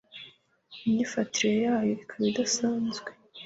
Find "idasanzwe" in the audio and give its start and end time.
2.31-3.09